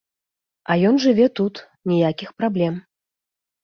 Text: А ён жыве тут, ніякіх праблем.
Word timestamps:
А 0.71 0.77
ён 0.93 0.97
жыве 1.05 1.29
тут, 1.41 1.63
ніякіх 1.95 2.29
праблем. 2.43 2.85